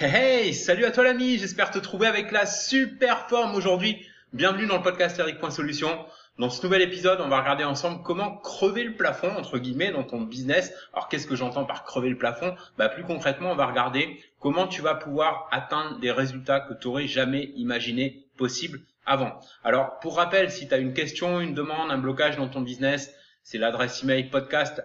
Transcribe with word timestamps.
Hey, 0.00 0.54
salut 0.54 0.84
à 0.84 0.92
toi 0.92 1.02
l'ami, 1.02 1.38
j'espère 1.38 1.72
te 1.72 1.78
trouver 1.80 2.06
avec 2.06 2.30
la 2.30 2.46
super 2.46 3.28
forme 3.28 3.56
aujourd'hui. 3.56 4.06
Bienvenue 4.32 4.66
dans 4.66 4.76
le 4.76 4.82
podcast 4.84 5.18
Eric.solution. 5.18 5.88
Dans 6.38 6.50
ce 6.50 6.62
nouvel 6.62 6.82
épisode, 6.82 7.20
on 7.20 7.26
va 7.26 7.40
regarder 7.40 7.64
ensemble 7.64 8.04
comment 8.04 8.36
crever 8.36 8.84
le 8.84 8.94
plafond, 8.94 9.32
entre 9.36 9.58
guillemets, 9.58 9.90
dans 9.90 10.04
ton 10.04 10.20
business. 10.20 10.72
Alors, 10.92 11.08
qu'est-ce 11.08 11.26
que 11.26 11.34
j'entends 11.34 11.64
par 11.64 11.82
crever 11.82 12.10
le 12.10 12.16
plafond? 12.16 12.54
Bah, 12.78 12.88
Plus 12.88 13.02
concrètement, 13.02 13.50
on 13.50 13.56
va 13.56 13.66
regarder 13.66 14.22
comment 14.38 14.68
tu 14.68 14.82
vas 14.82 14.94
pouvoir 14.94 15.48
atteindre 15.50 15.98
des 15.98 16.12
résultats 16.12 16.60
que 16.60 16.74
tu 16.74 16.86
n'aurais 16.86 17.08
jamais 17.08 17.50
imaginé 17.56 18.22
possible 18.36 18.78
avant. 19.04 19.40
Alors, 19.64 19.98
pour 19.98 20.14
rappel, 20.14 20.52
si 20.52 20.68
tu 20.68 20.74
as 20.74 20.78
une 20.78 20.94
question, 20.94 21.40
une 21.40 21.54
demande, 21.54 21.90
un 21.90 21.98
blocage 21.98 22.36
dans 22.36 22.46
ton 22.46 22.60
business, 22.60 23.12
c'est 23.50 23.56
l'adresse 23.56 24.02
email 24.02 24.24
podcast 24.24 24.84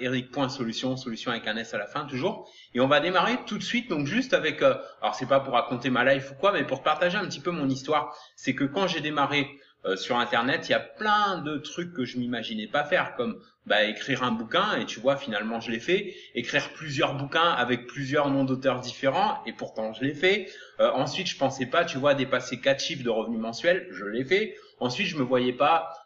eric.solution, 0.00 0.96
solution 0.96 1.30
avec 1.30 1.46
un 1.46 1.56
S 1.56 1.72
à 1.72 1.78
la 1.78 1.86
fin 1.86 2.04
toujours. 2.04 2.50
Et 2.74 2.80
on 2.80 2.88
va 2.88 2.98
démarrer 2.98 3.38
tout 3.46 3.58
de 3.58 3.62
suite, 3.62 3.88
donc 3.88 4.08
juste 4.08 4.34
avec, 4.34 4.60
euh, 4.60 4.74
alors 5.00 5.14
c'est 5.14 5.28
pas 5.28 5.38
pour 5.38 5.54
raconter 5.54 5.88
ma 5.88 6.12
life 6.12 6.32
ou 6.32 6.34
quoi, 6.34 6.50
mais 6.50 6.64
pour 6.64 6.82
partager 6.82 7.16
un 7.16 7.24
petit 7.26 7.38
peu 7.38 7.52
mon 7.52 7.68
histoire. 7.68 8.12
C'est 8.34 8.56
que 8.56 8.64
quand 8.64 8.88
j'ai 8.88 9.00
démarré 9.00 9.48
euh, 9.84 9.94
sur 9.94 10.18
Internet, 10.18 10.68
il 10.68 10.72
y 10.72 10.74
a 10.74 10.80
plein 10.80 11.38
de 11.42 11.58
trucs 11.58 11.94
que 11.94 12.04
je 12.04 12.18
m'imaginais 12.18 12.66
pas 12.66 12.82
faire, 12.82 13.14
comme 13.14 13.40
bah, 13.66 13.84
écrire 13.84 14.24
un 14.24 14.32
bouquin, 14.32 14.80
et 14.80 14.84
tu 14.84 14.98
vois, 14.98 15.16
finalement 15.16 15.60
je 15.60 15.70
l'ai 15.70 15.78
fait. 15.78 16.12
Écrire 16.34 16.72
plusieurs 16.72 17.14
bouquins 17.14 17.52
avec 17.52 17.86
plusieurs 17.86 18.30
noms 18.30 18.42
d'auteurs 18.42 18.80
différents, 18.80 19.40
et 19.46 19.52
pourtant 19.52 19.92
je 19.92 20.02
l'ai 20.02 20.14
fait. 20.14 20.48
Euh, 20.80 20.90
ensuite, 20.90 21.28
je 21.28 21.36
pensais 21.36 21.66
pas, 21.66 21.84
tu 21.84 21.98
vois, 21.98 22.14
dépasser 22.14 22.60
quatre 22.60 22.82
chiffres 22.82 23.04
de 23.04 23.10
revenus 23.10 23.38
mensuels, 23.38 23.86
je 23.92 24.04
l'ai 24.04 24.24
fait. 24.24 24.56
Ensuite, 24.80 25.06
je 25.06 25.16
me 25.16 25.22
voyais 25.22 25.52
pas, 25.52 26.01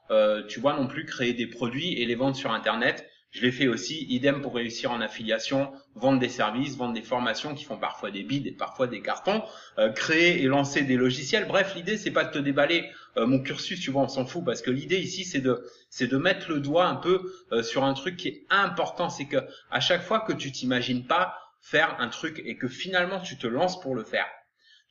tu 0.49 0.61
vois, 0.61 0.75
non 0.75 0.87
plus 0.87 1.05
créer 1.05 1.33
des 1.33 1.47
produits 1.47 2.01
et 2.01 2.07
les 2.07 2.15
vendre 2.15 2.37
sur 2.37 2.53
Internet. 2.53 3.09
Je 3.37 3.43
l'ai 3.43 3.53
fait 3.53 3.69
aussi, 3.69 4.07
idem 4.09 4.41
pour 4.41 4.55
réussir 4.55 4.93
en 4.93 5.01
affiliation, 5.03 5.71
vendre 5.95 6.19
des 6.19 6.31
services, 6.31 6.77
vendre 6.77 6.95
des 6.95 7.03
formations 7.03 7.55
qui 7.55 7.65
font 7.65 7.77
parfois 7.77 8.11
des 8.11 8.23
bides 8.23 8.47
et 8.47 8.53
parfois 8.53 8.87
des 8.87 9.03
cartons, 9.03 9.43
euh, 9.79 9.91
créer 9.91 10.43
et 10.43 10.47
lancer 10.47 10.83
des 10.83 10.97
logiciels. 10.97 11.47
Bref, 11.47 11.75
l'idée 11.75 11.99
c'est 11.99 12.13
pas 12.13 12.25
de 12.25 12.31
te 12.31 12.39
déballer 12.39 12.89
euh, 13.19 13.27
mon 13.27 13.43
cursus, 13.43 13.79
tu 13.79 13.91
vois, 13.91 14.03
on 14.03 14.09
s'en 14.09 14.25
fout 14.25 14.43
parce 14.43 14.63
que 14.63 14.71
l'idée 14.71 14.99
ici 14.99 15.25
c'est 15.25 15.41
de 15.43 15.63
c'est 15.91 16.07
de 16.07 16.17
mettre 16.17 16.51
le 16.51 16.61
doigt 16.61 16.87
un 16.87 16.97
peu 16.97 17.31
sur 17.63 17.85
un 17.85 17.93
truc 17.93 18.17
qui 18.17 18.29
est 18.29 18.47
important, 18.49 19.11
c'est 19.11 19.27
que 19.27 19.39
à 19.71 19.81
chaque 19.81 20.03
fois 20.03 20.21
que 20.21 20.33
tu 20.33 20.51
t'imagines 20.51 21.07
pas 21.07 21.37
faire 21.61 21.97
un 21.99 22.09
truc 22.09 22.41
et 22.45 22.57
que 22.57 22.69
finalement 22.69 23.21
tu 23.21 23.37
te 23.37 23.47
lances 23.47 23.81
pour 23.83 23.95
le 23.95 24.05
faire, 24.05 24.27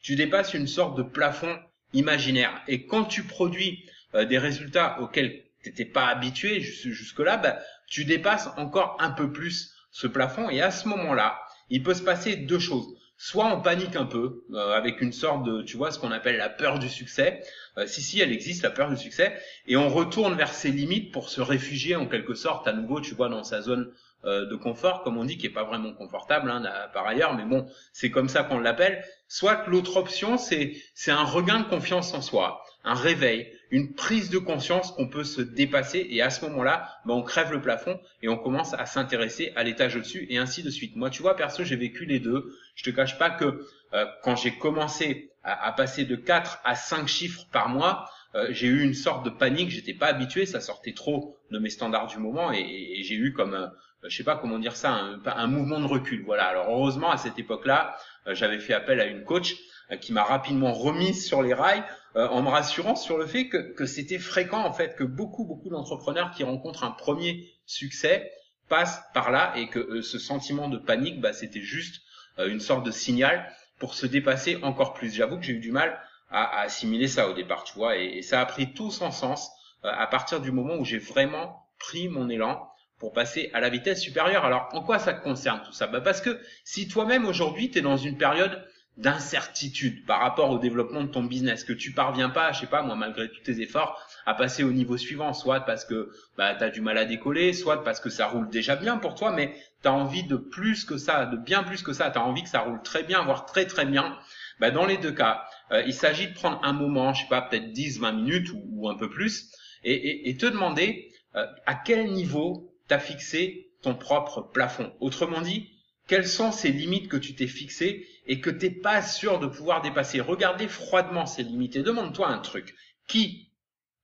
tu 0.02 0.16
dépasses 0.16 0.54
une 0.54 0.68
sorte 0.68 0.96
de 0.98 1.04
plafond 1.04 1.58
imaginaire. 1.94 2.62
Et 2.68 2.86
quand 2.86 3.06
tu 3.06 3.24
produis 3.24 3.90
euh, 4.16 4.26
des 4.26 4.38
résultats 4.38 5.00
auxquels 5.02 5.44
tu 5.64 5.70
n'étais 5.70 5.86
pas 5.86 6.08
habitué 6.08 6.62
jusque-là, 6.62 7.38
bah, 7.38 7.60
tu 7.88 8.06
dépasses 8.06 8.50
encore 8.58 8.98
un 9.00 9.12
peu 9.12 9.32
plus 9.32 9.74
ce 9.92 10.08
plafond. 10.08 10.50
Et 10.50 10.62
à 10.62 10.72
ce 10.72 10.88
moment-là, 10.88 11.40
il 11.70 11.84
peut 11.84 11.94
se 11.94 12.04
passer 12.04 12.36
deux 12.36 12.60
choses. 12.60 12.96
Soit 13.18 13.46
on 13.46 13.62
panique 13.62 13.96
un 13.96 14.06
peu 14.06 14.44
euh, 14.52 14.74
avec 14.74 15.00
une 15.00 15.14
sorte 15.14 15.44
de, 15.46 15.62
tu 15.62 15.78
vois, 15.78 15.92
ce 15.92 16.00
qu'on 16.00 16.12
appelle 16.12 16.36
la 16.36 16.50
peur 16.50 16.80
du 16.80 16.90
succès. 16.90 17.42
Euh, 17.78 17.88
si 17.88 18.02
si, 18.02 18.20
elle 18.20 18.34
existe, 18.34 18.64
la 18.64 18.72
peur 18.72 18.90
du 18.90 18.98
succès, 18.98 19.40
et 19.68 19.78
on 19.78 19.88
retourne 19.88 20.36
vers 20.36 20.54
ses 20.54 20.70
limites 20.70 21.14
pour 21.14 21.30
se 21.30 21.40
réfugier 21.40 21.96
en 21.96 22.08
quelque 22.08 22.34
sorte 22.34 22.68
à 22.68 22.74
nouveau, 22.74 23.00
tu 23.00 23.16
vois, 23.16 23.30
dans 23.30 23.44
sa 23.44 23.62
zone 23.62 23.90
euh, 24.26 24.46
de 24.46 24.56
confort, 24.56 25.02
comme 25.04 25.18
on 25.18 25.24
dit, 25.24 25.38
qui 25.38 25.46
est 25.46 25.52
pas 25.52 25.64
vraiment 25.64 25.94
confortable 25.94 26.52
hein, 26.52 26.62
par 26.94 27.08
ailleurs, 27.08 27.36
mais 27.36 27.46
bon, 27.46 27.66
c'est 27.94 28.12
comme 28.12 28.28
ça 28.28 28.44
qu'on 28.44 28.60
l'appelle. 28.60 29.02
Soit 29.30 29.64
l'autre 29.68 29.96
option, 29.96 30.38
c'est 30.38 30.76
un 31.08 31.24
regain 31.24 31.60
de 31.60 31.70
confiance 31.70 32.14
en 32.14 32.22
soi, 32.22 32.62
un 32.84 32.96
réveil, 32.96 33.50
une 33.72 33.94
prise 33.94 34.30
de 34.30 34.38
conscience 34.38 34.92
qu'on 34.92 35.08
peut 35.08 35.24
se 35.24 35.42
dépasser, 35.42 36.06
et 36.10 36.22
à 36.22 36.30
ce 36.30 36.46
moment-là, 36.46 36.90
ben, 37.06 37.14
on 37.14 37.24
crève 37.24 37.52
le 37.52 37.62
plafond 37.62 38.00
et 38.22 38.30
on 38.30 38.38
commence 38.38 38.74
à 38.74 38.86
s'intéresser 38.86 39.52
à 39.56 39.64
l'étage 39.64 39.96
au-dessus, 39.96 40.28
et 40.30 40.38
ainsi 40.38 40.64
de 40.64 40.70
suite. 40.70 40.96
Moi, 40.96 41.10
tu 41.10 41.22
vois, 41.22 41.36
perso, 41.36 41.64
j'ai 41.64 41.76
vécu 41.76 42.06
les 42.06 42.20
deux. 42.20 42.54
Je 42.76 42.84
te 42.84 42.90
cache 42.90 43.18
pas 43.18 43.30
que 43.30 43.66
euh, 43.94 44.06
quand 44.24 44.36
j'ai 44.36 44.58
commencé 44.58 45.32
à, 45.44 45.72
passer 45.72 46.06
de 46.06 46.16
4 46.16 46.60
à 46.64 46.76
5 46.76 47.08
chiffres 47.08 47.46
par 47.52 47.70
mois, 47.70 48.10
euh, 48.34 48.48
j'ai 48.50 48.68
eu 48.68 48.84
une 48.84 48.94
sorte 48.96 49.24
de 49.24 49.30
panique, 49.30 49.70
j'étais 49.70 49.94
pas 49.94 50.08
habitué, 50.08 50.46
ça 50.46 50.60
sortait 50.60 50.94
trop 50.94 51.38
de 51.52 51.60
mes 51.60 51.70
standards 51.70 52.08
du 52.08 52.18
moment 52.18 52.52
et, 52.52 53.02
j'ai 53.04 53.16
eu 53.16 53.32
comme 53.32 53.54
euh, 53.54 53.68
je 54.08 54.16
sais 54.16 54.24
pas 54.24 54.38
comment 54.38 54.60
dire 54.60 54.76
ça, 54.76 54.92
un, 55.26 55.48
mouvement 55.48 55.80
de 55.80 55.86
recul. 55.86 56.24
Voilà. 56.26 56.46
Alors 56.46 56.68
heureusement 56.70 57.12
à 57.12 57.18
cette 57.18 57.38
époque-là, 57.40 57.98
euh, 58.28 58.36
j'avais 58.36 58.60
fait 58.60 58.74
appel 58.74 59.00
à 59.00 59.06
une 59.06 59.24
coach 59.24 59.56
euh, 59.92 59.98
qui 59.98 60.14
m'a 60.14 60.24
rapidement 60.24 60.74
remis 60.74 61.14
sur 61.14 61.42
les 61.42 61.54
rails 61.54 61.84
en 62.18 62.42
me 62.42 62.48
rassurant 62.48 62.96
sur 62.96 63.18
le 63.18 63.26
fait 63.26 63.50
que, 63.50 63.86
c'était 63.86 64.20
fréquent 64.20 64.64
en 64.64 64.72
fait 64.72 64.96
que 64.96 65.04
beaucoup 65.04 65.44
beaucoup 65.44 65.68
d'entrepreneurs 65.68 66.32
qui 66.32 66.46
rencontrent 66.46 66.86
un 66.86 66.92
premier 66.92 67.52
succès 67.66 68.32
passent 68.70 69.04
par 69.14 69.32
là 69.32 69.52
et 69.58 69.68
que 69.68 70.00
ce 70.00 70.18
sentiment 70.18 70.70
de 70.70 70.78
panique, 70.78 71.20
bah, 71.20 71.34
c'était 71.34 71.60
juste 71.60 72.04
une 72.38 72.62
sorte 72.62 72.86
de 72.86 72.92
signal 72.92 73.52
pour 73.80 73.96
se 73.96 74.06
dépasser 74.06 74.58
encore 74.62 74.94
plus. 74.94 75.14
J'avoue 75.14 75.36
que 75.36 75.44
j'ai 75.44 75.56
eu 75.56 75.60
du 75.60 75.74
mal 75.74 76.00
à, 76.32 76.62
assimiler 76.62 77.10
ça 77.10 77.30
au 77.30 77.34
départ, 77.34 77.66
tu 77.66 77.74
vois, 77.74 77.98
et 77.98 78.22
ça 78.22 78.40
a 78.40 78.46
pris 78.46 78.74
tout 78.74 78.92
son 78.92 79.12
sens 79.12 79.52
à 79.84 80.08
partir 80.08 80.40
du 80.40 80.54
moment 80.54 80.76
où 80.76 80.86
j'ai 80.86 81.00
vraiment 81.00 81.68
pris 81.80 82.08
mon 82.08 82.30
élan 82.30 82.66
pour 83.00 83.14
passer 83.14 83.50
à 83.54 83.60
la 83.60 83.70
vitesse 83.70 84.02
supérieure. 84.02 84.46
Alors, 84.46 84.70
en 84.74 84.82
quoi 84.82 85.00
ça 85.00 85.14
te 85.14 85.24
concerne 85.24 85.62
tout 85.66 85.74
ça? 85.74 85.88
Bah 85.88 86.02
Parce 86.02 86.22
que 86.22 86.40
si 86.64 86.88
toi-même 86.88 87.26
aujourd'hui, 87.26 87.70
tu 87.70 87.80
es 87.80 87.82
dans 87.82 87.98
une 87.98 88.18
période 88.18 88.66
d'incertitude 88.98 90.06
par 90.06 90.22
rapport 90.22 90.52
au 90.52 90.58
développement 90.58 91.04
de 91.04 91.10
ton 91.10 91.24
business, 91.24 91.66
que 91.66 91.74
tu 91.74 91.92
parviens 91.92 92.30
pas, 92.30 92.54
je 92.54 92.62
sais 92.62 92.68
pas 92.68 92.82
moi, 92.82 92.96
malgré 92.96 93.30
tous 93.30 93.42
tes 93.42 93.60
efforts, 93.62 94.02
à 94.26 94.34
passer 94.34 94.64
au 94.64 94.72
niveau 94.72 94.98
suivant, 94.98 95.34
soit 95.34 95.62
parce 95.62 95.84
que 95.84 96.12
bah, 96.38 96.56
tu 96.56 96.64
as 96.64 96.70
du 96.70 96.80
mal 96.80 96.98
à 96.98 97.04
décoller, 97.04 97.52
soit 97.52 97.84
parce 97.84 98.00
que 98.00 98.10
ça 98.10 98.28
roule 98.28 98.50
déjà 98.50 98.78
bien 98.78 98.98
pour 98.98 99.16
toi, 99.16 99.34
mais 99.34 99.54
tu 99.82 99.90
as 99.90 99.94
envie 99.94 100.24
de 100.24 100.38
plus 100.38 100.86
que 100.86 100.98
ça, 100.98 101.26
de 101.26 101.36
bien 101.36 101.64
plus 101.64 101.84
que 101.84 101.92
ça, 101.92 102.10
tu 102.10 102.18
as 102.18 102.24
envie 102.24 102.44
que 102.44 102.50
ça 102.50 102.62
roule 102.62 102.82
très 102.84 103.04
bien, 103.04 103.22
voire 103.24 103.46
très 103.46 103.66
très 103.66 103.86
bien, 103.86 104.18
bah, 104.60 104.72
dans 104.72 104.86
les 104.86 104.98
deux 104.98 105.12
cas, 105.12 105.44
euh, 105.72 105.84
il 105.86 105.94
s'agit 105.94 106.28
de 106.28 106.34
prendre 106.34 106.60
un 106.64 106.74
moment, 106.74 107.14
je 107.14 107.24
sais 107.24 107.30
pas, 107.30 107.42
peut-être 107.42 107.74
10, 107.74 108.00
20 108.00 108.12
minutes 108.14 108.50
ou, 108.54 108.88
un 108.88 108.96
peu 108.96 109.10
plus, 109.10 109.52
et, 109.84 110.30
et, 110.30 110.38
te 110.38 110.46
demander 110.46 111.12
euh, 111.36 111.46
à 111.66 111.76
quel 111.76 112.12
niveau 112.12 112.75
t'as 112.88 113.00
fixé 113.00 113.72
ton 113.82 113.96
propre 113.96 114.42
plafond. 114.42 114.94
Autrement 115.00 115.42
dit, 115.42 115.70
quelles 116.08 116.28
sont 116.28 116.52
ces 116.52 116.72
limites 116.72 117.08
que 117.08 117.18
tu 117.18 117.36
t'es 117.36 117.48
fixées 117.48 118.08
et 118.28 118.40
que 118.40 118.50
t'es 118.50 118.70
pas 118.70 119.02
sûr 119.02 119.40
de 119.40 119.48
pouvoir 119.48 119.82
dépasser? 119.82 120.22
Regardez 120.22 120.68
froidement 120.68 121.26
ces 121.26 121.44
limites 121.44 121.76
et 121.76 121.84
demande-toi 121.84 122.28
un 122.28 122.40
truc. 122.40 122.76
Qui, 123.08 123.52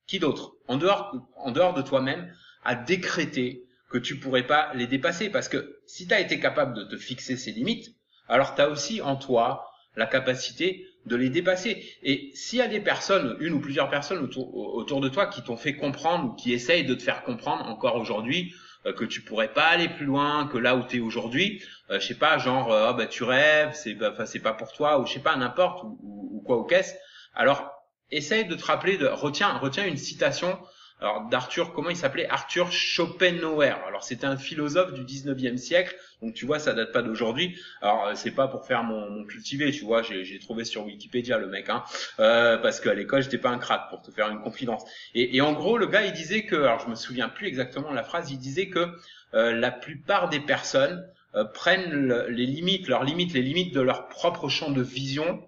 qui 0.06 0.18
d'autre, 0.18 0.54
en 0.68 0.76
dehors, 0.76 1.14
en 1.36 1.50
dehors 1.50 1.74
de 1.74 1.82
toi-même, 1.82 2.34
a 2.64 2.74
décrété 2.74 3.64
que 3.90 3.98
tu 3.98 4.18
pourrais 4.18 4.46
pas 4.46 4.72
les 4.74 4.86
dépasser? 4.86 5.30
Parce 5.30 5.48
que 5.48 5.80
si 5.86 6.06
tu 6.06 6.14
as 6.14 6.20
été 6.20 6.40
capable 6.40 6.74
de 6.74 6.84
te 6.84 6.96
fixer 6.96 7.36
ces 7.36 7.52
limites, 7.52 7.94
alors 8.28 8.54
tu 8.54 8.62
as 8.62 8.68
aussi 8.68 9.00
en 9.00 9.16
toi 9.16 9.68
la 9.96 10.06
capacité 10.06 10.86
de 11.06 11.16
les 11.16 11.30
dépasser. 11.30 11.84
Et 12.02 12.30
s'il 12.34 12.58
y 12.58 12.62
a 12.62 12.68
des 12.68 12.80
personnes, 12.80 13.36
une 13.40 13.54
ou 13.54 13.60
plusieurs 13.60 13.90
personnes 13.90 14.22
autour, 14.22 15.00
de 15.00 15.08
toi 15.08 15.26
qui 15.26 15.42
t'ont 15.42 15.56
fait 15.56 15.74
comprendre 15.74 16.30
ou 16.30 16.34
qui 16.34 16.52
essayent 16.52 16.84
de 16.84 16.94
te 16.94 17.02
faire 17.02 17.22
comprendre 17.24 17.66
encore 17.68 17.96
aujourd'hui 17.96 18.54
euh, 18.86 18.92
que 18.92 19.04
tu 19.04 19.20
pourrais 19.22 19.52
pas 19.52 19.64
aller 19.64 19.88
plus 19.88 20.06
loin 20.06 20.46
que 20.46 20.58
là 20.58 20.76
où 20.76 20.84
tu 20.86 20.98
es 20.98 21.00
aujourd'hui, 21.00 21.62
euh, 21.90 21.98
je 22.00 22.06
sais 22.06 22.18
pas, 22.18 22.38
genre 22.38 22.72
euh, 22.72 22.88
ah 22.88 22.92
bah 22.92 23.06
tu 23.06 23.24
rêves, 23.24 23.72
c'est 23.74 23.96
c'est 24.26 24.40
pas 24.40 24.52
pour 24.54 24.72
toi 24.72 25.00
ou 25.00 25.06
je 25.06 25.14
sais 25.14 25.20
pas 25.20 25.36
n'importe 25.36 25.82
ou, 25.84 25.98
ou, 26.02 26.42
quoi 26.44 26.58
ou 26.58 26.64
qu'est-ce. 26.64 26.94
Alors 27.34 27.70
essaye 28.10 28.44
de 28.44 28.54
te 28.54 28.64
rappeler 28.64 28.96
de 28.98 29.06
retiens 29.06 29.56
retiens 29.58 29.86
une 29.86 29.96
citation 29.96 30.58
alors 31.00 31.28
d'Arthur, 31.28 31.72
comment 31.72 31.90
il 31.90 31.96
s'appelait? 31.96 32.28
Arthur 32.28 32.70
Schopenhauer. 32.70 33.76
Alors 33.86 34.04
c'était 34.04 34.26
un 34.26 34.36
philosophe 34.36 34.92
du 34.94 35.02
19e 35.02 35.56
siècle, 35.56 35.96
donc 36.22 36.34
tu 36.34 36.46
vois 36.46 36.60
ça 36.60 36.74
date 36.74 36.92
pas 36.92 37.02
d'aujourd'hui. 37.02 37.58
Alors 37.80 38.06
euh, 38.06 38.14
c'est 38.14 38.30
pas 38.30 38.46
pour 38.46 38.64
faire 38.64 38.84
mon, 38.84 39.10
mon 39.10 39.24
cultivé, 39.24 39.72
tu 39.72 39.84
vois, 39.84 40.02
j'ai 40.02 40.38
trouvé 40.38 40.64
sur 40.64 40.84
Wikipédia 40.84 41.38
le 41.38 41.48
mec, 41.48 41.68
hein, 41.68 41.82
euh, 42.20 42.56
parce 42.56 42.78
qu'à 42.78 42.94
l'école 42.94 43.22
j'étais 43.22 43.38
pas 43.38 43.50
un 43.50 43.58
crack 43.58 43.88
pour 43.90 44.00
te 44.00 44.12
faire 44.12 44.28
une 44.28 44.40
confidence. 44.40 44.84
Et, 45.14 45.36
et, 45.36 45.40
en 45.40 45.52
gros 45.52 45.76
le 45.76 45.86
gars 45.86 46.04
il 46.04 46.12
disait 46.12 46.44
que, 46.44 46.54
alors 46.54 46.78
je 46.78 46.88
me 46.88 46.94
souviens 46.94 47.28
plus 47.28 47.48
exactement 47.48 47.92
la 47.92 48.04
phrase, 48.04 48.30
il 48.30 48.38
disait 48.38 48.68
que 48.68 48.86
euh, 49.34 49.52
la 49.52 49.72
plupart 49.72 50.28
des 50.28 50.40
personnes 50.40 51.04
euh, 51.34 51.44
prennent 51.44 52.12
les 52.28 52.46
limites, 52.46 52.86
leurs 52.86 53.02
limites, 53.02 53.32
les 53.32 53.42
limites 53.42 53.74
de 53.74 53.80
leur 53.80 54.08
propre 54.08 54.48
champ 54.48 54.70
de 54.70 54.82
vision 54.82 55.42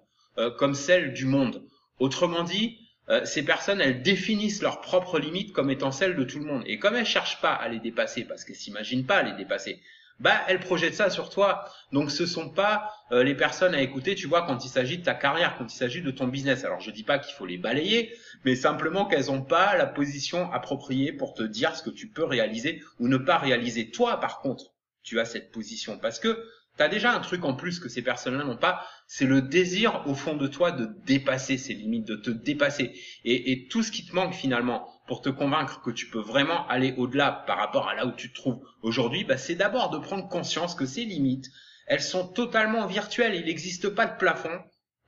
comme 0.59 0.75
celles 0.75 1.13
du 1.13 1.27
monde. 1.27 1.63
Autrement 2.01 2.43
dit, 2.43 2.84
euh, 3.11 3.25
ces 3.25 3.45
personnes, 3.45 3.81
elles 3.81 4.03
définissent 4.03 4.63
leurs 4.63 4.81
propres 4.81 5.19
limites 5.19 5.53
comme 5.53 5.71
étant 5.71 5.93
celles 5.93 6.17
de 6.17 6.25
tout 6.25 6.39
le 6.39 6.47
monde. 6.47 6.63
Et 6.67 6.79
comme 6.79 6.97
elles 6.97 7.07
cherchent 7.07 7.41
pas 7.41 7.53
à 7.53 7.69
les 7.69 7.79
dépasser, 7.79 8.25
parce 8.25 8.45
qu'elles 8.45 8.57
s'imaginent 8.57 9.05
pas 9.05 9.19
à 9.19 9.23
les 9.23 9.33
dépasser, 9.33 9.81
bah 10.21 10.41
elles 10.49 10.61
projettent 10.61 10.95
ça 10.95 11.11
sur 11.11 11.29
toi. 11.29 11.69
Donc 11.93 12.11
ce 12.11 12.25
sont 12.25 12.49
pas 12.49 12.93
euh, 13.13 13.23
les 13.23 13.35
personnes 13.35 13.75
à 13.75 13.83
écouter, 13.83 14.15
tu 14.15 14.27
vois, 14.27 14.43
quand 14.43 14.65
il 14.65 14.69
s'agit 14.69 14.99
de 14.99 15.05
ta 15.05 15.15
carrière, 15.15 15.57
quand 15.59 15.73
il 15.73 15.77
s'agit 15.77 16.03
de 16.03 16.11
ton 16.11 16.29
business. 16.29 16.65
Alors 16.65 16.81
je 16.81 16.91
dis 16.91 17.03
pas 17.03 17.19
qu'il 17.19 17.35
faut 17.35 17.47
les 17.47 17.59
balayer, 17.59 18.15
mais 18.45 18.55
simplement 18.55 19.07
qu'elles 19.07 19.31
ont 19.31 19.43
pas 19.43 19.77
la 19.77 19.87
position 19.87 20.51
appropriée 20.53 21.13
pour 21.13 21.35
te 21.35 21.43
dire 21.43 21.77
ce 21.77 21.83
que 21.83 21.91
tu 21.91 22.09
peux 22.09 22.25
réaliser 22.25 22.83
ou 23.01 23.09
ne 23.09 23.17
pas 23.17 23.39
réaliser. 23.39 23.91
Toi, 23.91 24.19
par 24.21 24.41
contre, 24.41 24.73
tu 25.03 25.21
as 25.21 25.25
cette 25.25 25.51
position 25.53 25.99
parce 25.99 26.19
que 26.19 26.47
T'as 26.77 26.89
déjà 26.89 27.15
un 27.15 27.21
truc 27.21 27.45
en 27.45 27.55
plus 27.55 27.79
que 27.79 27.89
ces 27.89 28.03
personnes-là 28.03 28.43
n'ont 28.43 28.57
pas, 28.57 28.85
c'est 29.07 29.27
le 29.27 29.43
désir 29.43 30.03
au 30.07 30.15
fond 30.15 30.35
de 30.37 30.49
toi 30.49 30.73
de 30.73 30.89
dépasser 31.07 31.57
ces 31.57 31.73
limites, 31.73 32.07
de 32.07 32.17
te 32.17 32.31
dépasser. 32.31 32.93
Et, 33.25 33.53
et, 33.53 33.69
tout 33.69 33.83
ce 33.85 33.93
qui 33.93 34.05
te 34.05 34.15
manque 34.15 34.35
finalement 34.35 34.89
pour 35.07 35.23
te 35.23 35.29
convaincre 35.29 35.83
que 35.83 35.91
tu 35.93 36.07
peux 36.07 36.21
vraiment 36.21 36.67
aller 36.69 36.95
au-delà 36.97 37.31
par 37.47 37.59
rapport 37.59 37.89
à 37.89 37.95
là 37.95 38.07
où 38.07 38.13
tu 38.13 38.31
te 38.31 38.35
trouves 38.35 38.61
aujourd'hui, 38.83 39.23
bah, 39.25 39.37
c'est 39.37 39.55
d'abord 39.55 39.91
de 39.91 39.99
prendre 39.99 40.29
conscience 40.29 40.75
que 40.75 40.87
ces 40.87 41.05
limites, 41.05 41.47
elles 41.87 42.03
sont 42.03 42.27
totalement 42.27 42.87
virtuelles. 42.87 43.35
Il 43.37 43.45
n'existe 43.45 43.89
pas 43.91 44.07
de 44.07 44.17
plafond 44.17 44.61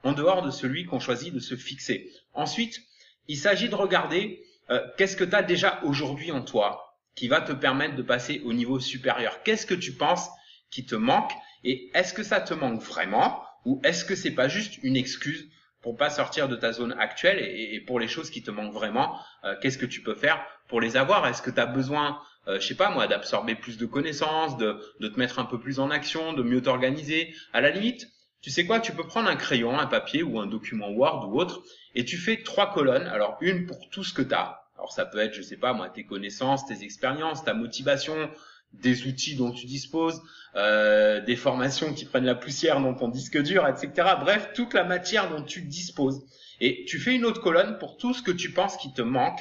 en 0.05 0.13
dehors 0.13 0.43
de 0.43 0.51
celui 0.51 0.85
qu'on 0.85 1.01
choisit 1.01 1.35
de 1.35 1.41
se 1.41 1.57
fixer. 1.57 2.13
Ensuite, 2.33 2.81
il 3.27 3.37
s'agit 3.37 3.69
de 3.69 3.75
regarder 3.75 4.41
euh, 4.71 4.81
qu'est-ce 4.97 5.17
que 5.17 5.25
tu 5.25 5.35
as 5.35 5.43
déjà 5.43 5.81
aujourd'hui 5.83 6.31
en 6.31 6.43
toi 6.43 6.97
qui 7.17 7.29
va 7.29 7.41
te 7.41 7.53
permettre 7.53 7.97
de 7.97 8.03
passer 8.03 8.43
au 8.45 8.53
niveau 8.53 8.79
supérieur. 8.79 9.43
Qu'est-ce 9.43 9.67
que 9.67 9.75
tu 9.75 9.93
penses 9.93 10.29
qui 10.71 10.85
te 10.85 10.95
manque 10.95 11.33
et 11.65 11.91
est-ce 11.95 12.15
que 12.15 12.23
ça 12.23 12.41
te 12.41 12.55
manque 12.55 12.81
vraiment 12.83 13.43
ou 13.65 13.81
est-ce 13.85 14.05
que 14.05 14.15
c'est 14.15 14.31
pas 14.31 14.49
juste 14.49 14.79
une 14.83 14.97
excuse 14.97 15.49
pour 15.83 15.97
pas 15.97 16.11
sortir 16.11 16.49
de 16.49 16.57
ta 16.57 16.73
zone 16.73 16.95
actuelle 16.99 17.39
et, 17.39 17.81
pour 17.81 18.01
les 18.01 18.09
choses 18.09 18.31
qui 18.31 18.43
te 18.43 18.51
manquent 18.51 18.73
vraiment, 18.73 19.21
euh, 19.45 19.55
qu'est-ce 19.61 19.79
que 19.79 19.87
tu 19.87 20.03
peux 20.03 20.15
faire 20.15 20.45
pour 20.69 20.81
les 20.81 20.97
avoir? 20.97 21.27
Est-ce 21.29 21.43
que 21.43 21.51
tu 21.51 21.61
as 21.61 21.67
besoin, 21.67 22.21
euh, 22.49 22.59
je 22.59 22.67
sais 22.67 22.75
pas 22.75 22.91
moi, 22.91 23.07
d'absorber 23.07 23.55
plus 23.55 23.79
de 23.79 23.87
connaissances, 23.87 24.57
de, 24.57 24.81
de 24.99 25.09
te 25.09 25.19
mettre 25.19 25.39
un 25.39 25.45
peu 25.45 25.61
plus 25.61 25.79
en 25.79 25.91
action, 25.91 26.33
de 26.33 26.43
mieux 26.43 26.61
t'organiser? 26.61 27.35
À 27.53 27.61
la 27.61 27.71
limite, 27.71 28.09
tu 28.41 28.51
sais 28.51 28.67
quoi? 28.67 28.81
Tu 28.81 28.93
peux 28.93 29.07
prendre 29.07 29.29
un 29.29 29.37
crayon, 29.37 29.79
un 29.79 29.87
papier 29.87 30.23
ou 30.23 30.41
un 30.41 30.47
document 30.47 30.91
Word 30.91 31.29
ou 31.29 31.41
autre 31.41 31.63
et 31.95 32.05
tu 32.05 32.17
fais 32.17 32.43
trois 32.43 32.73
colonnes. 32.73 33.07
Alors 33.07 33.39
une 33.41 33.67
pour 33.67 33.89
tout 33.91 34.05
ce 34.05 34.13
que 34.13 34.23
tu 34.23 34.35
as. 34.35 34.63
Alors 34.77 34.93
ça 34.93 35.07
peut 35.07 35.19
être, 35.19 35.35
je 35.35 35.43
sais 35.43 35.57
pas 35.57 35.73
moi, 35.73 35.89
tes 35.89 36.05
connaissances, 36.05 36.67
tes 36.67 36.83
expériences, 36.83 37.45
ta 37.45 37.55
motivation, 37.55 38.31
des 38.73 39.07
outils 39.07 39.37
dont 39.37 39.53
tu 39.53 39.67
disposes, 39.67 40.23
euh, 40.55 41.21
des 41.21 41.37
formations 41.37 41.95
qui 41.95 42.05
prennent 42.05 42.25
la 42.25 42.35
poussière 42.35 42.81
dans 42.81 42.95
ton 42.95 43.09
disque 43.09 43.41
dur, 43.43 43.67
etc. 43.67 44.09
Bref, 44.21 44.51
toute 44.55 44.75
la 44.75 44.85
matière 44.85 45.31
dont 45.31 45.43
tu 45.43 45.63
disposes. 45.63 46.25
Et 46.61 46.85
tu 46.87 46.99
fais 46.99 47.15
une 47.15 47.25
autre 47.25 47.41
colonne 47.41 47.79
pour 47.79 47.97
tout 47.97 48.15
ce 48.15 48.23
que 48.23 48.31
tu 48.31 48.53
penses 48.53 48.77
qui 48.77 48.93
te 48.93 49.03
manque 49.03 49.41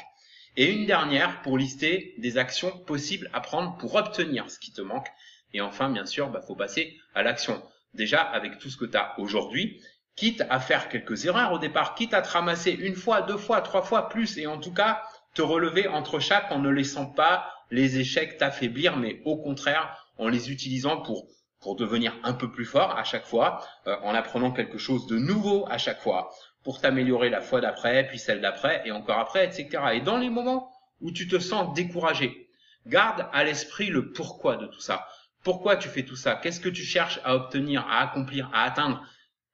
et 0.58 0.72
une 0.72 0.86
dernière 0.86 1.42
pour 1.42 1.58
lister 1.58 2.14
des 2.18 2.38
actions 2.38 2.72
possibles 2.72 3.30
à 3.34 3.42
prendre 3.42 3.78
pour 3.78 3.96
obtenir 3.96 4.50
ce 4.50 4.60
qui 4.60 4.72
te 4.72 4.82
manque. 4.82 5.08
Et 5.54 5.62
enfin, 5.62 5.90
bien 5.90 6.06
sûr, 6.06 6.30
bah, 6.30 6.42
faut 6.46 6.56
passer 6.56 6.98
à 7.14 7.24
l'action. 7.24 7.62
Déjà, 7.94 8.22
avec 8.22 8.58
tout 8.58 8.70
ce 8.70 8.78
que 8.78 8.86
tu 8.86 8.98
as 8.98 9.18
aujourd'hui, 9.20 9.82
quitte 10.16 10.44
à 10.50 10.60
faire 10.60 10.90
quelques 10.90 11.26
erreurs 11.26 11.54
au 11.54 11.60
départ, 11.60 11.96
quitte 11.96 12.14
à 12.14 12.22
te 12.22 12.30
ramasser 12.30 12.72
une 12.72 12.96
fois, 12.96 13.22
deux 13.22 13.38
fois, 13.38 13.62
trois 13.62 13.82
fois 13.82 14.10
plus, 14.10 14.38
et 14.38 14.48
en 14.48 14.60
tout 14.60 14.74
cas, 14.74 15.04
te 15.34 15.42
relever 15.42 15.88
entre 15.88 16.20
chaque 16.20 16.52
en 16.52 16.60
ne 16.60 16.70
laissant 16.70 17.06
pas 17.06 17.55
les 17.72 18.00
échecs 18.00 18.38
t'affaiblir, 18.38 18.98
mais 18.98 19.22
au 19.26 19.38
contraire 19.38 19.98
en 20.18 20.28
les 20.28 20.52
utilisant 20.52 21.02
pour 21.02 21.28
pour 21.66 21.76
devenir 21.76 22.14
un 22.24 22.34
peu 22.34 22.52
plus 22.52 22.66
fort 22.66 22.96
à 22.96 23.04
chaque 23.04 23.26
fois, 23.26 23.66
euh, 23.88 23.96
en 24.04 24.14
apprenant 24.14 24.52
quelque 24.52 24.78
chose 24.78 25.08
de 25.08 25.18
nouveau 25.18 25.66
à 25.68 25.80
chaque 25.80 26.00
fois, 26.00 26.30
pour 26.64 26.80
t'améliorer 26.80 27.30
la 27.30 27.42
fois 27.42 27.60
d'après, 27.60 28.08
puis 28.08 28.20
celle 28.20 28.40
d'après, 28.40 28.84
et 28.86 28.92
encore 28.92 29.18
après, 29.18 29.46
etc. 29.46 29.84
Et 29.94 30.02
dans 30.02 30.18
les 30.18 30.30
moments 30.30 30.72
où 31.02 31.12
tu 31.12 31.28
te 31.28 31.40
sens 31.40 31.74
découragé, 31.74 32.50
garde 32.86 33.28
à 33.34 33.44
l'esprit 33.44 33.88
le 33.88 34.12
pourquoi 34.12 34.58
de 34.58 34.68
tout 34.68 34.80
ça. 34.80 35.08
Pourquoi 35.44 35.76
tu 35.76 35.90
fais 35.90 36.04
tout 36.04 36.16
ça? 36.16 36.36
Qu'est-ce 36.36 36.60
que 36.60 36.70
tu 36.70 36.84
cherches 36.84 37.20
à 37.24 37.36
obtenir, 37.36 37.86
à 37.90 38.00
accomplir, 38.02 38.50
à 38.54 38.64
atteindre? 38.64 39.04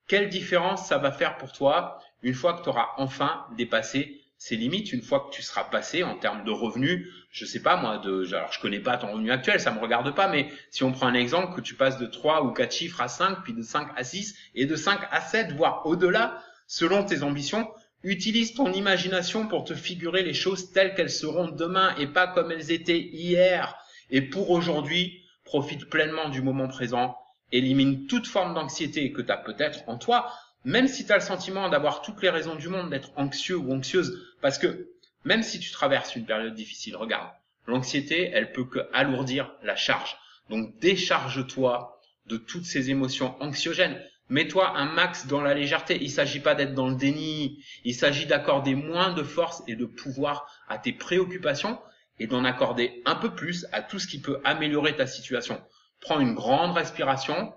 Quelle 0.07 0.29
différence 0.29 0.87
ça 0.87 0.97
va 0.97 1.11
faire 1.11 1.37
pour 1.37 1.51
toi 1.53 1.99
une 2.21 2.33
fois 2.33 2.53
que 2.53 2.63
tu 2.63 2.69
auras 2.69 2.89
enfin 2.97 3.45
dépassé 3.55 4.20
ces 4.41 4.55
limites 4.55 4.91
une 4.91 5.03
fois 5.03 5.19
que 5.19 5.35
tu 5.35 5.43
seras 5.43 5.65
passé 5.65 6.01
en 6.01 6.17
termes 6.17 6.43
de 6.43 6.49
revenus. 6.49 7.07
Je 7.29 7.45
sais 7.45 7.61
pas 7.61 7.75
moi, 7.75 7.99
de, 7.99 8.25
alors 8.33 8.51
je 8.51 8.59
connais 8.59 8.79
pas 8.79 8.97
ton 8.97 9.11
revenu 9.11 9.31
actuel, 9.31 9.59
ça 9.59 9.69
me 9.71 9.79
regarde 9.79 10.15
pas, 10.15 10.27
mais 10.29 10.49
si 10.71 10.83
on 10.83 10.91
prend 10.91 11.05
un 11.05 11.13
exemple 11.13 11.55
que 11.55 11.61
tu 11.61 11.75
passes 11.75 11.99
de 11.99 12.07
3 12.07 12.43
ou 12.45 12.51
4 12.51 12.73
chiffres 12.73 13.01
à 13.01 13.07
5, 13.07 13.43
puis 13.43 13.53
de 13.53 13.61
5 13.61 13.89
à 13.95 14.03
6 14.03 14.35
et 14.55 14.65
de 14.65 14.75
5 14.75 14.99
à 15.11 15.21
7, 15.21 15.51
voire 15.51 15.85
au-delà, 15.85 16.41
selon 16.65 17.05
tes 17.05 17.21
ambitions, 17.21 17.69
utilise 18.03 18.55
ton 18.55 18.73
imagination 18.73 19.47
pour 19.47 19.63
te 19.63 19.75
figurer 19.75 20.23
les 20.23 20.33
choses 20.33 20.71
telles 20.71 20.95
qu'elles 20.95 21.11
seront 21.11 21.49
demain 21.49 21.95
et 21.99 22.07
pas 22.07 22.25
comme 22.25 22.51
elles 22.51 22.71
étaient 22.71 22.99
hier. 22.99 23.77
Et 24.09 24.23
pour 24.23 24.49
aujourd'hui, 24.49 25.21
profite 25.43 25.87
pleinement 25.87 26.29
du 26.29 26.41
moment 26.41 26.67
présent, 26.67 27.15
élimine 27.51 28.07
toute 28.07 28.25
forme 28.25 28.55
d'anxiété 28.55 29.11
que 29.11 29.21
tu 29.21 29.31
as 29.31 29.37
peut-être 29.37 29.83
en 29.85 29.99
toi, 29.99 30.31
même 30.63 30.87
si 30.87 31.05
tu 31.05 31.11
as 31.11 31.15
le 31.15 31.21
sentiment 31.21 31.69
d'avoir 31.69 32.01
toutes 32.01 32.21
les 32.21 32.29
raisons 32.29 32.55
du 32.55 32.69
monde 32.69 32.89
d'être 32.89 33.11
anxieux 33.15 33.57
ou 33.57 33.73
anxieuse, 33.73 34.21
parce 34.41 34.57
que 34.57 34.89
même 35.23 35.43
si 35.43 35.59
tu 35.59 35.71
traverses 35.71 36.15
une 36.15 36.25
période 36.25 36.53
difficile, 36.53 36.95
regarde, 36.95 37.29
l'anxiété, 37.67 38.29
elle 38.33 38.51
peut 38.51 38.65
que 38.65 38.79
alourdir 38.93 39.53
la 39.63 39.75
charge. 39.75 40.17
Donc 40.49 40.77
décharge-toi 40.79 41.99
de 42.27 42.37
toutes 42.37 42.65
ces 42.65 42.89
émotions 42.89 43.41
anxiogènes. 43.41 44.01
Mets-toi 44.29 44.77
un 44.77 44.85
max 44.85 45.27
dans 45.27 45.41
la 45.41 45.53
légèreté. 45.53 45.97
Il 45.99 46.07
ne 46.07 46.11
s'agit 46.11 46.39
pas 46.39 46.55
d'être 46.55 46.73
dans 46.73 46.89
le 46.89 46.95
déni. 46.95 47.63
Il 47.83 47.93
s'agit 47.93 48.25
d'accorder 48.25 48.75
moins 48.75 49.13
de 49.13 49.23
force 49.23 49.61
et 49.67 49.75
de 49.75 49.85
pouvoir 49.85 50.47
à 50.69 50.77
tes 50.77 50.93
préoccupations 50.93 51.79
et 52.19 52.27
d'en 52.27 52.45
accorder 52.45 53.01
un 53.05 53.15
peu 53.15 53.33
plus 53.33 53.65
à 53.71 53.81
tout 53.81 53.99
ce 53.99 54.07
qui 54.07 54.21
peut 54.21 54.39
améliorer 54.43 54.95
ta 54.95 55.07
situation. 55.07 55.61
Prends 55.99 56.19
une 56.19 56.33
grande 56.33 56.75
respiration, 56.75 57.53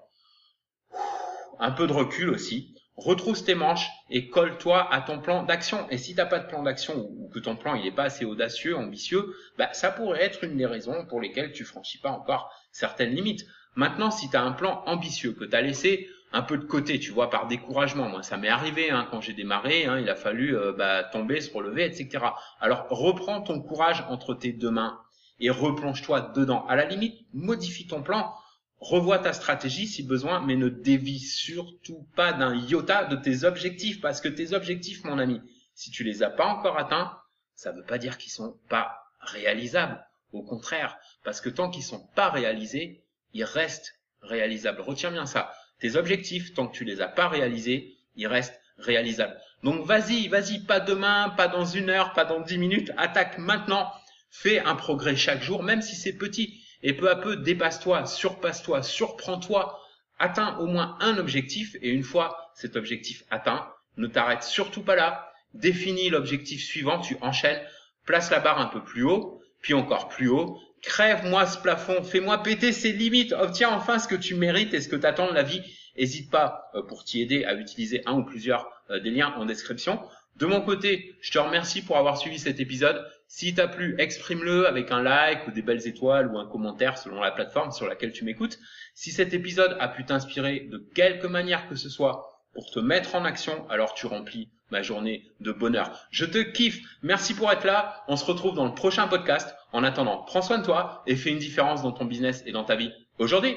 un 1.58 1.70
peu 1.70 1.86
de 1.86 1.92
recul 1.92 2.30
aussi, 2.30 2.73
retrousse 2.96 3.44
tes 3.44 3.54
manches 3.54 3.88
et 4.10 4.28
colle-toi 4.28 4.92
à 4.92 5.00
ton 5.00 5.18
plan 5.18 5.42
d'action. 5.42 5.86
Et 5.90 5.98
si 5.98 6.14
t'as 6.14 6.26
pas 6.26 6.38
de 6.38 6.46
plan 6.46 6.62
d'action 6.62 6.94
ou 6.96 7.28
que 7.28 7.38
ton 7.38 7.56
plan 7.56 7.74
il 7.74 7.86
est 7.86 7.92
pas 7.92 8.04
assez 8.04 8.24
audacieux, 8.24 8.76
ambitieux, 8.76 9.34
bah 9.58 9.72
ça 9.72 9.90
pourrait 9.90 10.22
être 10.22 10.44
une 10.44 10.56
des 10.56 10.66
raisons 10.66 11.04
pour 11.06 11.20
lesquelles 11.20 11.52
tu 11.52 11.64
franchis 11.64 11.98
pas 11.98 12.10
encore 12.10 12.50
certaines 12.70 13.14
limites. 13.14 13.46
Maintenant, 13.76 14.10
si 14.10 14.30
tu 14.30 14.36
as 14.36 14.42
un 14.42 14.52
plan 14.52 14.82
ambitieux 14.86 15.32
que 15.32 15.44
tu 15.44 15.56
as 15.56 15.60
laissé 15.60 16.08
un 16.32 16.42
peu 16.42 16.58
de 16.58 16.64
côté, 16.64 16.98
tu 16.98 17.10
vois, 17.10 17.30
par 17.30 17.46
découragement, 17.46 18.08
moi 18.08 18.22
ça 18.22 18.36
m'est 18.36 18.48
arrivé 18.48 18.90
hein, 18.90 19.06
quand 19.10 19.20
j'ai 19.20 19.34
démarré, 19.34 19.86
hein, 19.86 19.98
il 19.98 20.08
a 20.08 20.16
fallu 20.16 20.56
euh, 20.56 20.72
bah, 20.72 21.04
tomber, 21.04 21.40
se 21.40 21.52
relever, 21.52 21.84
etc. 21.84 22.24
Alors 22.60 22.86
reprends 22.90 23.40
ton 23.40 23.60
courage 23.60 24.04
entre 24.08 24.34
tes 24.34 24.52
deux 24.52 24.70
mains 24.70 25.00
et 25.40 25.50
replonge-toi 25.50 26.32
dedans. 26.34 26.64
À 26.66 26.76
la 26.76 26.84
limite, 26.84 27.26
modifie 27.32 27.86
ton 27.86 28.02
plan 28.02 28.32
revois 28.78 29.18
ta 29.18 29.32
stratégie 29.32 29.86
si 29.86 30.02
besoin, 30.02 30.40
mais 30.40 30.56
ne 30.56 30.68
dévie 30.68 31.20
surtout 31.20 32.06
pas 32.14 32.32
d'un 32.32 32.54
iota 32.54 33.04
de 33.04 33.16
tes 33.16 33.44
objectifs, 33.44 34.00
parce 34.00 34.20
que 34.20 34.28
tes 34.28 34.52
objectifs, 34.52 35.04
mon 35.04 35.18
ami, 35.18 35.40
si 35.74 35.90
tu 35.90 36.04
les 36.04 36.22
as 36.22 36.30
pas 36.30 36.46
encore 36.46 36.78
atteints, 36.78 37.16
ça 37.54 37.72
ne 37.72 37.78
veut 37.78 37.86
pas 37.86 37.98
dire 37.98 38.18
qu'ils 38.18 38.32
sont 38.32 38.58
pas 38.68 38.96
réalisables. 39.20 40.04
Au 40.32 40.42
contraire, 40.42 40.98
parce 41.22 41.40
que 41.40 41.48
tant 41.48 41.70
qu'ils 41.70 41.84
sont 41.84 42.06
pas 42.14 42.28
réalisés, 42.28 43.04
ils 43.32 43.44
restent 43.44 44.00
réalisables. 44.20 44.80
Retiens 44.80 45.10
bien 45.10 45.26
ça. 45.26 45.52
Tes 45.78 45.96
objectifs, 45.96 46.54
tant 46.54 46.66
que 46.66 46.76
tu 46.76 46.84
les 46.84 47.00
as 47.00 47.08
pas 47.08 47.28
réalisés, 47.28 47.96
ils 48.16 48.26
restent 48.26 48.60
réalisables. 48.78 49.38
Donc 49.62 49.86
vas-y, 49.86 50.28
vas-y, 50.28 50.60
pas 50.60 50.80
demain, 50.80 51.30
pas 51.30 51.48
dans 51.48 51.64
une 51.64 51.90
heure, 51.90 52.12
pas 52.12 52.24
dans 52.24 52.40
dix 52.40 52.58
minutes, 52.58 52.92
attaque 52.96 53.38
maintenant. 53.38 53.90
Fais 54.30 54.58
un 54.58 54.74
progrès 54.74 55.14
chaque 55.14 55.42
jour, 55.42 55.62
même 55.62 55.82
si 55.82 55.94
c'est 55.94 56.14
petit. 56.16 56.63
Et 56.84 56.92
peu 56.92 57.10
à 57.10 57.16
peu, 57.16 57.36
dépasse-toi, 57.36 58.04
surpasse-toi, 58.04 58.82
surprends-toi, 58.82 59.80
atteins 60.18 60.58
au 60.58 60.66
moins 60.66 60.96
un 61.00 61.16
objectif. 61.16 61.74
Et 61.80 61.88
une 61.88 62.02
fois 62.02 62.52
cet 62.54 62.76
objectif 62.76 63.24
atteint, 63.30 63.66
ne 63.96 64.06
t'arrête 64.06 64.42
surtout 64.42 64.82
pas 64.82 64.94
là. 64.94 65.32
Définis 65.54 66.10
l'objectif 66.10 66.62
suivant, 66.62 67.00
tu 67.00 67.16
enchaînes, 67.22 67.60
place 68.04 68.30
la 68.30 68.40
barre 68.40 68.60
un 68.60 68.66
peu 68.66 68.82
plus 68.82 69.02
haut, 69.02 69.40
puis 69.62 69.72
encore 69.72 70.08
plus 70.08 70.28
haut. 70.28 70.60
Crève-moi 70.82 71.46
ce 71.46 71.58
plafond, 71.58 72.02
fais-moi 72.02 72.42
péter 72.42 72.70
ses 72.72 72.92
limites, 72.92 73.32
obtiens 73.32 73.70
enfin 73.70 73.98
ce 73.98 74.06
que 74.06 74.14
tu 74.14 74.34
mérites 74.34 74.74
et 74.74 74.82
ce 74.82 74.88
que 74.88 74.96
t'attends 74.96 75.30
de 75.30 75.34
la 75.34 75.42
vie. 75.42 75.62
N'hésite 75.96 76.30
pas 76.30 76.70
euh, 76.74 76.82
pour 76.82 77.04
t'y 77.04 77.22
aider 77.22 77.44
à 77.44 77.54
utiliser 77.54 78.02
un 78.04 78.12
ou 78.18 78.24
plusieurs 78.24 78.68
euh, 78.90 79.00
des 79.00 79.10
liens 79.10 79.32
en 79.38 79.46
description. 79.46 80.00
De 80.36 80.44
mon 80.44 80.60
côté, 80.60 81.14
je 81.22 81.30
te 81.30 81.38
remercie 81.38 81.82
pour 81.82 81.96
avoir 81.96 82.18
suivi 82.18 82.38
cet 82.38 82.60
épisode. 82.60 83.02
Si 83.26 83.54
t'a 83.54 83.68
plu, 83.68 83.94
exprime-le 83.98 84.66
avec 84.66 84.90
un 84.90 85.02
like 85.02 85.46
ou 85.48 85.50
des 85.50 85.62
belles 85.62 85.86
étoiles 85.86 86.28
ou 86.28 86.38
un 86.38 86.46
commentaire 86.46 86.98
selon 86.98 87.20
la 87.20 87.30
plateforme 87.30 87.72
sur 87.72 87.86
laquelle 87.86 88.12
tu 88.12 88.24
m'écoutes. 88.24 88.58
Si 88.94 89.10
cet 89.10 89.34
épisode 89.34 89.76
a 89.80 89.88
pu 89.88 90.04
t'inspirer 90.04 90.60
de 90.70 90.78
quelque 90.94 91.26
manière 91.26 91.68
que 91.68 91.74
ce 91.74 91.88
soit 91.88 92.42
pour 92.52 92.70
te 92.70 92.78
mettre 92.78 93.14
en 93.14 93.24
action, 93.24 93.68
alors 93.68 93.94
tu 93.94 94.06
remplis 94.06 94.50
ma 94.70 94.82
journée 94.82 95.30
de 95.40 95.52
bonheur. 95.52 96.06
Je 96.10 96.24
te 96.24 96.38
kiffe. 96.38 96.80
Merci 97.02 97.34
pour 97.34 97.50
être 97.50 97.64
là. 97.64 98.04
On 98.08 98.16
se 98.16 98.24
retrouve 98.24 98.54
dans 98.54 98.66
le 98.66 98.74
prochain 98.74 99.08
podcast. 99.08 99.54
En 99.72 99.84
attendant, 99.84 100.22
prends 100.22 100.42
soin 100.42 100.58
de 100.58 100.64
toi 100.64 101.02
et 101.06 101.16
fais 101.16 101.30
une 101.30 101.38
différence 101.38 101.82
dans 101.82 101.92
ton 101.92 102.04
business 102.04 102.42
et 102.46 102.52
dans 102.52 102.64
ta 102.64 102.76
vie 102.76 102.92
aujourd'hui. 103.18 103.56